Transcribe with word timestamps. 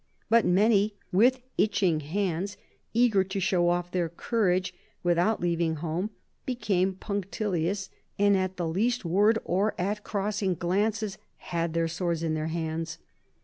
But 0.31 0.45
many, 0.47 0.95
with 1.11 1.41
itching 1.59 1.99
hands, 1.99 2.57
eager 2.91 3.23
to 3.25 3.39
show 3.39 3.69
off 3.69 3.91
their 3.91 4.09
courage 4.09 4.73
without 5.03 5.39
leaving 5.39 5.75
home, 5.75 6.09
became 6.43 6.95
punctilious, 6.95 7.91
and 8.17 8.35
at 8.35 8.57
the 8.57 8.67
least 8.67 9.05
word, 9.05 9.37
or 9.45 9.75
at 9.77 10.03
crossing 10.03 10.55
glances, 10.55 11.19
had 11.37 11.75
their 11.75 11.87
swords 11.87 12.23
in 12.23 12.33
their 12.33 12.47
hands. 12.47 12.97